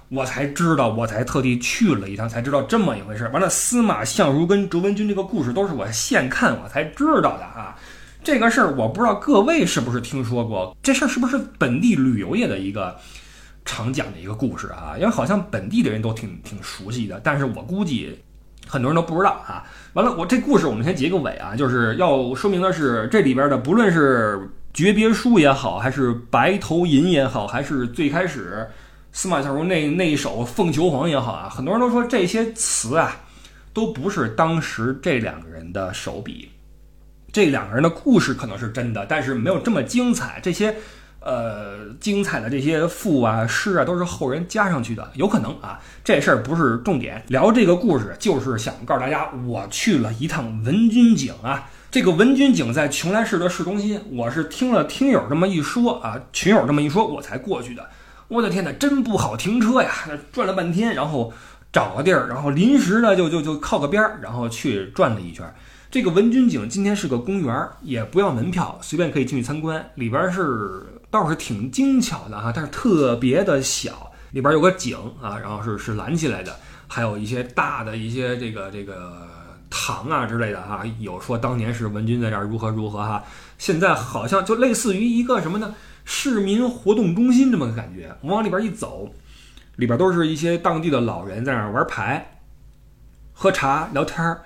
[0.08, 3.28] 我才知道，我才特地去了一趟，才知道这么一回事。
[3.32, 7.76] 完了，司马相如跟卓文君这个故事都是我现看我才知道的啊。
[8.22, 12.96] 这个事儿我不知道各位是不是听说过，这事儿是不是本地旅游业的一个？
[13.66, 18.22] 常讲的一个故事啊，因为好像本地的人都挺挺熟悉的，但是我估计
[18.66, 19.64] 很多人都不知道啊。
[19.94, 28.68] 完了，我这故事我们先结个尾啊，就是要说明的是，这里边的不论是诀别书也好，还是白头吟也好，还是最开始
[29.12, 33.22] 司马相如那那一首凤求凰也好啊，很多人都说这些词啊
[33.72, 36.50] 都不是当时这两个人的手笔，
[37.32, 40.40] 这两个人的故事可能是真的，但是没有这么精彩。
[40.42, 40.76] 这些。
[41.26, 45.80] 呃，精彩的这些赋啊、诗啊，都是后人加上去的，有可能啊。
[46.04, 51.66] 这事儿不是重点，聊这个故事就是想告诉大家，我去了一趟文君井啊。
[51.94, 57.88] 这个文君井在邛崃市的市中心，我是听了听友这么一说啊，群友这么一说，我才过去的。
[58.26, 59.92] 我的天哪，真不好停车呀！
[60.32, 61.32] 转了半天，然后
[61.72, 65.48] 找个地儿，然后临时呢就就就靠个边儿，然后去转了一圈。
[65.88, 69.88] 这个文君井今天是个公园，也不要门票，随便可以进去参观。
[69.94, 74.10] 里边是倒是挺精巧的哈，但是特别的小。
[74.32, 76.56] 里边有个井啊，然后是是拦起来的，
[76.88, 79.28] 还有一些大的一些这个这个
[79.76, 80.84] 塘啊之类的哈。
[81.00, 83.24] 有说当年是文君在这儿如何如何哈，
[83.58, 85.74] 现在好像就类似于一个什么呢？
[86.04, 88.16] 市民活动中心这么个感觉。
[88.20, 89.12] 我往里边一走，
[89.74, 92.38] 里边都是一些当地的老人在那儿玩牌、
[93.32, 94.42] 喝茶、聊天儿。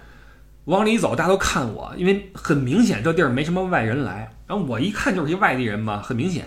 [0.65, 4.31] 往里走，大家都看我，因为很明显这地儿没什么外人来。
[4.47, 6.47] 然后我一看就是一外地人嘛，很明显，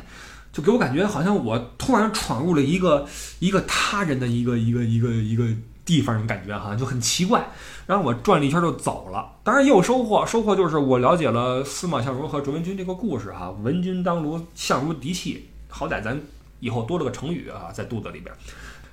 [0.52, 3.08] 就给我感觉好像我突然闯入了一个
[3.40, 5.46] 一个他人的一个一个一个一个
[5.92, 7.50] 地方，感觉哈就很奇怪。
[7.86, 13.52] 然后我转了一圈就走了，当然也有收获，收获就是我了解了司马相如和卓文君这个故事哈。
[13.62, 16.18] 文君当如相如嫡妻，好歹咱
[16.62, 18.34] 以后多了个成语啊，在肚子里边。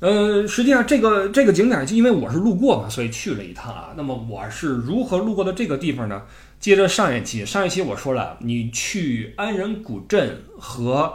[0.00, 3.90] 呃，实际上这个这个景点，就因为我是路过嘛，所以去了一趟啊。
[3.96, 6.22] 那么我是如何路过的这个地方呢？
[6.58, 11.14] 接着上一期，上一期我说了，你去安仁古镇和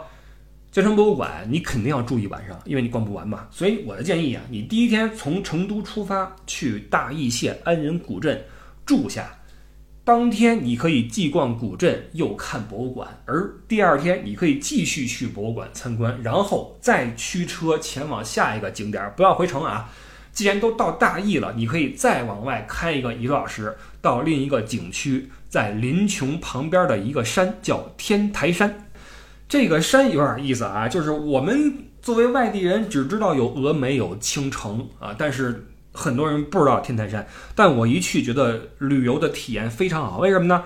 [0.74, 3.46] 江城博物馆，你肯定要住一晚上，因为你逛不完嘛。
[3.48, 8.44] 所以我的建议啊，你第一天从成都出发，去大邑县安仁古镇
[8.84, 9.32] 住下。
[10.02, 19.88] 当天你可以既逛古镇又看博物馆，而第二天你可以继续去博物馆参观，然后再驱车前往下一个景点，不要回城啊！
[20.32, 28.83] 既然都到大邑了，你可以再往外开一个一个小时，到另一个景区，在临邛旁边的一个山叫天台山。
[29.54, 35.68] 这个山有点意思啊，就是我们作为外地人只知道有峨眉有青城啊，但是。
[35.96, 40.18] 很多人不知道天台山，但我一去觉得旅游的体验非常好。
[40.18, 40.64] 为什么呢？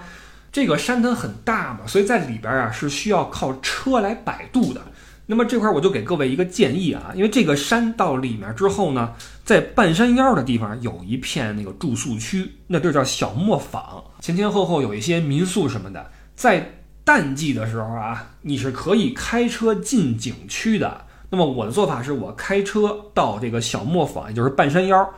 [0.50, 4.80] 这个山它很大嘛，所以在里边啊是需要靠车来摆渡的。
[5.26, 9.12] 那么这块我就给各位一个建议啊，因为这个山到里面之后呢，
[9.44, 16.10] 在半山腰的地方有一片那个住宿区，那地儿叫小磨坊，前前后后有一些民宿什么的。
[16.34, 16.77] 在
[17.08, 21.06] 淡季的时候啊，你是可以开车进景区的。
[21.30, 25.08] 那么我的做法是我开车到这个小磨坊，也就是半山腰，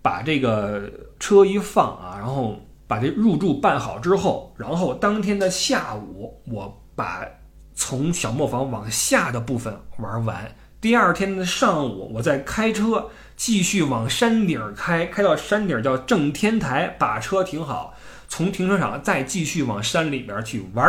[0.00, 7.26] 把这个车一放啊，然后把这入住办好之后，然后当天的下午我把
[7.74, 10.48] 从小磨坊往下的部分玩完。
[10.80, 17.94] 第二天的上午，我再开车继续往山顶开，开到山顶叫正天台，把车停好，
[18.28, 20.86] 从停车场再继续往山里边去玩，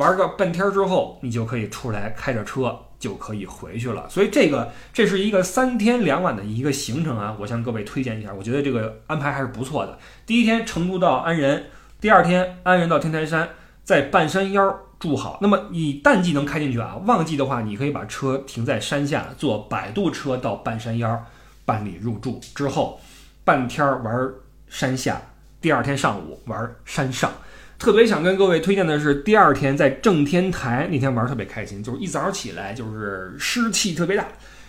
[0.00, 2.76] 玩个半天之后，你就可以出来开着车。
[3.00, 9.98] 就可以回去了，所以这个这是一个三天两晚的一个行程啊，我向各位推荐一下，我觉得这个安排还是不错的。
[10.26, 11.64] 第一天成都到安仁，
[11.98, 13.48] 第二天安仁到天台山，
[13.84, 15.38] 在半山腰住好。
[15.40, 21.24] 那么你淡季能开进去啊，旺季的话，你可以把车停在山下，坐摆渡车到半山腰
[21.64, 23.00] 办理入住，之后
[23.44, 24.30] 半天玩
[24.68, 25.18] 山下，
[25.58, 27.32] 第二天上午玩山上。
[27.80, 34.28] 特别想跟各位推荐的是，第二天在正天台那天玩特别开心，就是一早起来就是湿气特别大，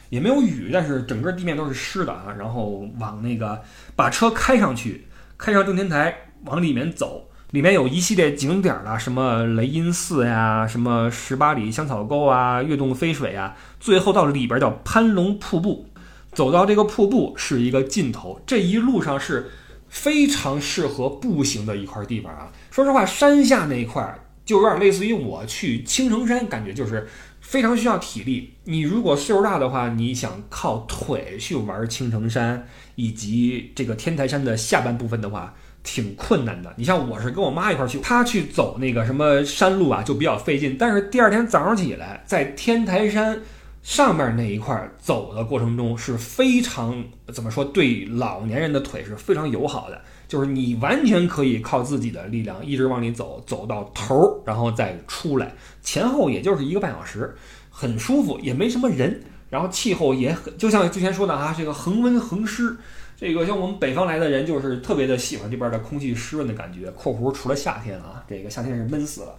[0.10, 2.34] 也没有雨，但是整个地面都是湿的啊。
[2.40, 3.62] 然后往那个
[3.98, 15.86] 把车开上去，开上正天台往里面走，里面有一系列景点啊，什么雷音寺呀，什么十八里香草沟啊，跃动飞水啊，最后到里边叫攀龙瀑布，
[16.32, 19.52] 走到这个瀑布是一个尽头，这一路上是。
[19.92, 22.48] 非常适合步行的一块地方啊！
[22.72, 27.06] 说实话，山下那一块儿就有点类似于我去青城山，感觉就是
[27.42, 28.54] 非常需要体力。
[28.64, 35.54] 你如果岁数大的话，你想靠腿去玩青城山以及这个天台山的下半部分的话，
[35.84, 36.74] 挺困难的。
[36.78, 40.78] 你像我是跟我妈一块去，她去走那个什么山路啊，就比较费劲。
[40.80, 43.38] 但是第二天早上起来，在天台山。
[43.84, 47.04] 上面那一块走的过程中是非常
[47.34, 47.66] 怎么说？
[47.66, 50.00] 对老年人的腿是非常友好的，
[50.32, 57.36] 就是你完全可以靠自己的力量一直往里走，走到头儿，然后再出来，前后也就是一个半小时，
[57.70, 62.78] 很舒服，也没什么人，然后气候也很，就像之前说的啊，这个恒温恒湿，
[63.18, 66.90] 这个像我们北方来的人就是特别的喜欢这边的空气湿润的感觉。
[66.92, 69.36] 括弧除了夏天啊，这个夏天是闷死了。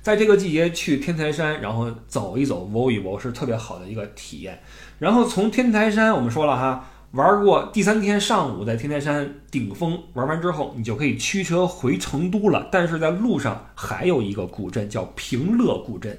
[0.00, 4.58] 在这个季节去天台山，然后走一走、摸一摸，是特别好的一个体验。
[4.98, 12.68] 然后从天台山，我们说了哈，玩过第三天上午在天台山顶峰玩完之后，你就可以驱车回成都了。
[12.72, 16.18] 但是在路上还有一个古镇叫平乐古镇，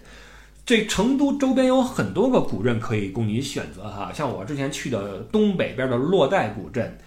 [0.66, 4.12] 这成都周边有很多个古镇可以供你选择哈。
[4.14, 6.98] 像我之前去的东北边的洛带古镇。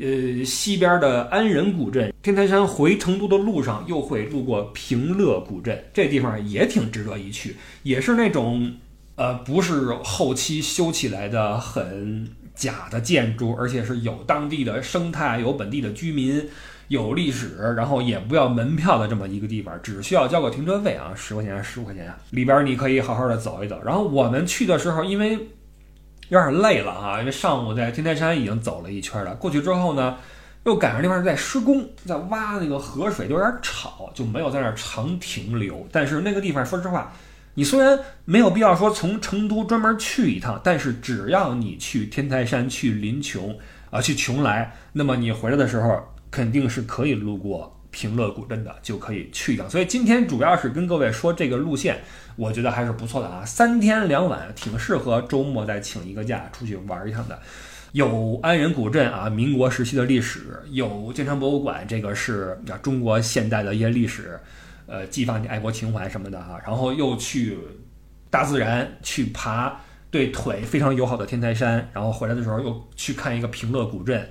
[0.00, 8.74] 呃，西边的安仁古镇，天台山回成都的路上又会路过平乐古镇，这地方也挺值得一去，也是那种
[9.16, 16.46] 呃，不是后期修起来的很假的建筑，而且是有当地的生态，有本地的居民，
[16.88, 23.80] 有历史，然后也不要门票的这么一个地方，只需要交个停车费啊，十块钱、十五块钱，里边你可以好好的走一走。
[23.84, 25.32] 然后我们去的时候，因为
[26.28, 30.16] 有点累了啊，因为上午在天台山已经走了一圈了，过去之后呢，
[30.64, 35.86] 又赶上那边在施工，在挖那个河水，就有点吵，就没有在那儿长停留。
[35.90, 37.12] 但是那个地方，说实话，
[37.54, 43.56] 你虽然没有必要说从成都专门去一趟，但是只要你去天台山、去临邛
[43.90, 49.68] 啊、去邛崃，那么你回来的时候肯定是可以路过平乐古镇的，就可以去一趟。
[49.68, 52.00] 所以今天主要是跟各位说这个路线。
[52.34, 57.38] 我觉得还是不错的啊，三天两晚挺适合周末再请一个假出去玩一趟的。
[57.92, 60.40] 有安仁古镇啊，民国时期的历史；
[60.70, 64.40] 有建昌博物馆，这个是啊中国现代的一些历史，
[64.86, 66.60] 呃，激发你爱国情怀什么的哈。
[66.64, 67.58] 然后又去
[68.30, 69.80] 大自然去爬
[70.10, 74.28] 对腿非常友好的天台山，然后回来的时候又去看一个平乐古镇，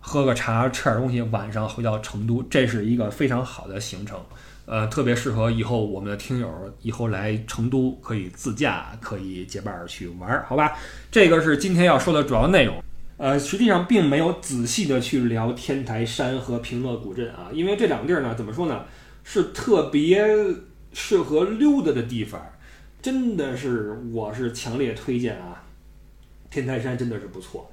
[0.00, 4.20] 喝个茶，吃点东西，晚上回到成都，这是一个非常好的行程。
[4.66, 6.48] 呃，特别适合以后我们的听友
[6.80, 10.72] 以后来成都可以自驾，可以结伴去玩儿，好吧？
[11.10, 12.82] 这个是今天要说的主要内容。
[13.18, 18.84] 呃，实际上并没有仔细的去聊天台山和平乐古镇啊，因为这两个地儿呢，怎么说呢，
[19.24, 20.24] 是特别
[20.92, 22.40] 适合溜达的地方，
[23.02, 25.64] 真的是我是强烈推荐啊。
[26.50, 27.68] 天台山真的是不错，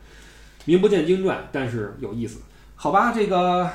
[0.66, 2.40] 名不见经传，但是有意思，
[2.76, 3.12] 好吧？
[3.14, 3.70] 这个。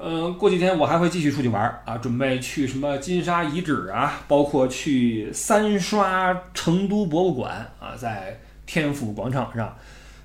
[0.00, 9.76] 嗯，过几天我还会继续出去玩啊，准备去什么金沙遗址啊，包括去三刷成都博物馆啊，在天府广场上，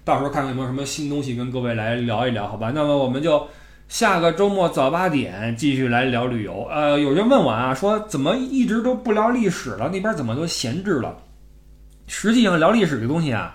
[0.05, 2.71] 到时候看看有没有什么新东西跟各位来聊一聊，好吧？
[2.75, 3.47] 那么我们就
[3.93, 6.67] 下个周末早八点继续来聊旅游。
[6.71, 9.87] 呃，有人问我啊，说怎么一直都不聊历史了？
[9.89, 11.15] 那边怎么都闲置了？
[12.07, 13.53] 实际上聊历史这东西啊，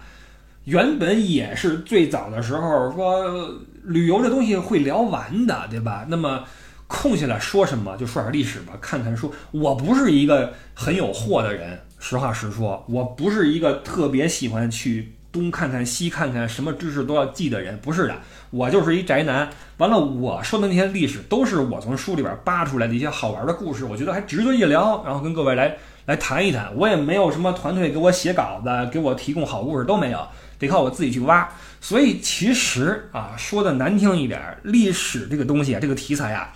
[0.63, 3.59] 原本也是最早的时候说。
[3.83, 6.07] 旅游这东西会聊完的，对吧？
[6.09, 6.45] 那么
[6.87, 9.33] 空下来说什么就说点历史吧，看看书。
[9.51, 18.15] 我不是一个很有货的人，实话实说，我不是一个特别喜欢去东看看西看看，什么知识都要记的人，不是的。
[18.51, 19.49] 我就是一宅男。
[19.77, 25.77] 完了，我说的那些历史都是我从书里边扒出来的一些好玩的故事，我觉得还值得一聊，然后跟各位来
[26.07, 26.75] 来谈一谈。
[26.75, 30.27] 我也没有什么团队给我写稿子，给我提供好故事都没有，
[30.59, 31.21] 得靠我自己去。
[31.21, 31.49] 挖。
[31.81, 36.53] 所以其实啊，说的难听一点，历史这个东西啊，这个题材啊，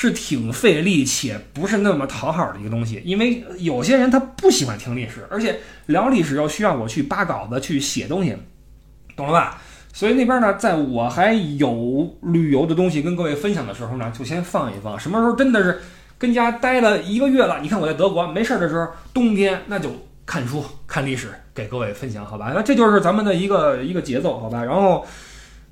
[0.00, 3.02] 是挺费力且不是那么讨好的一个东西。
[3.04, 8.36] 因为有些人他不喜欢听历史，而且聊历史又需要我去扒稿子去写东西，
[9.16, 9.60] 懂了吧？
[9.92, 14.96] 所以那边呢，在我还有旅游的东西跟各位分享的时候呢，就先放一放。
[14.96, 15.80] 什么时候真的是
[16.16, 17.58] 跟家待了一个月了？
[17.60, 19.90] 你看我在德国没事儿的时候，冬天那就。
[20.30, 22.52] 看书、看历史，给各位分享，好吧？
[22.54, 24.62] 那这就是咱们的一个一个节奏，好吧？
[24.62, 25.02] 然后，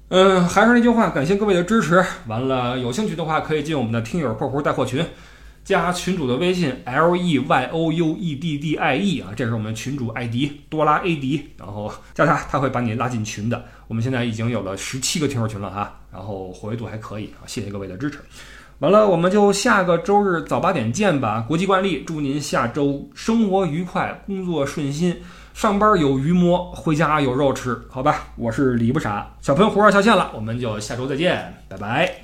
[0.08, 2.04] 嗯，还是那句话，感谢各位的支持。
[2.28, 5.04] 完了，有兴趣的话，可以进我们的听友括弧带货群，
[5.64, 13.64] 加群主的微信 l e y o u e d d i e 啊，这是我们群主艾迪多拉 A 迪，然后加他，他会把你拉进群的。
[13.88, 18.20] 我们现在已经有了十七个听友群了哈，然后活跃度还可以啊，谢谢各位的支持。
[18.78, 21.44] 完了，我们就下个周日早八点见吧。
[21.48, 25.16] 国际惯例，祝您下周生活愉快，工作顺心，
[25.56, 28.24] 上班有鱼摸，回家有肉吃，好吧？
[28.36, 32.14] 我是李不傻，小喷活儿下线了，我们就下周再见，拜拜。